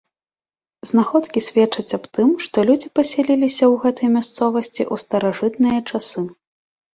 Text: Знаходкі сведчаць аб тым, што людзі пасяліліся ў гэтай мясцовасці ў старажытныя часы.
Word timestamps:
Знаходкі 0.91 1.43
сведчаць 1.47 1.93
аб 1.97 2.03
тым, 2.17 2.31
што 2.45 2.57
людзі 2.69 2.87
пасяліліся 3.01 3.63
ў 3.71 3.85
гэтай 3.85 4.07
мясцовасці 4.17 4.83
ў 4.93 5.05
старажытныя 5.05 5.79
часы. 5.93 6.25